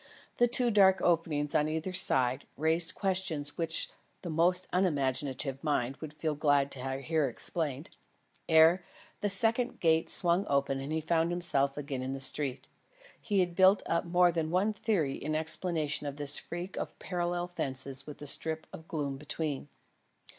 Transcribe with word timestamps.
The 0.37 0.47
two 0.47 0.71
dark 0.71 0.99
openings 1.03 1.53
on 1.53 1.69
either 1.69 1.93
side, 1.93 2.47
raised 2.57 2.95
questions 2.95 3.55
which 3.55 3.87
the 4.23 4.31
most 4.31 4.67
unimaginative 4.73 5.63
mind 5.63 5.97
would 5.97 6.15
feel 6.15 6.33
glad 6.33 6.71
to 6.71 7.01
hear 7.03 7.27
explained. 7.29 7.91
Ere 8.49 8.83
the 9.19 9.29
second 9.29 9.79
gate 9.79 10.09
swung 10.09 10.47
open 10.49 10.79
and 10.79 10.91
he 10.91 11.01
found 11.01 11.29
himself 11.29 11.77
again 11.77 12.01
in 12.01 12.13
the 12.13 12.19
street, 12.19 12.67
he 13.21 13.41
had 13.41 13.53
built 13.55 13.83
up 13.85 14.03
more 14.05 14.31
than 14.31 14.49
one 14.49 14.73
theory 14.73 15.13
in 15.13 15.35
explanation 15.35 16.07
of 16.07 16.15
this 16.15 16.35
freak 16.39 16.77
of 16.77 16.97
parallel 16.97 17.47
fences 17.47 18.07
with 18.07 18.17
the 18.17 18.25
strip 18.25 18.65
of 18.73 18.87
gloom 18.87 19.17
between. 19.17 19.67